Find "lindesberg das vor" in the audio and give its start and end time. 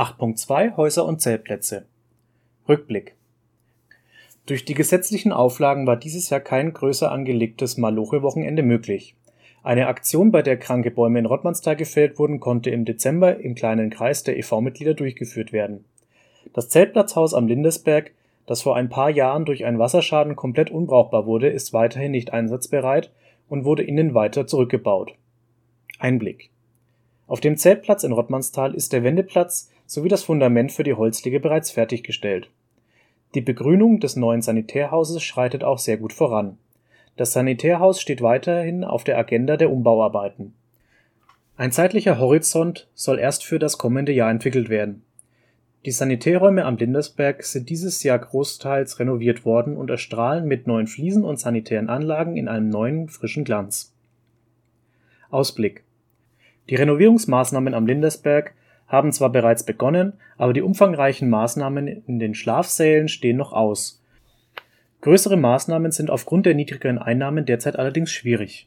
17.46-18.76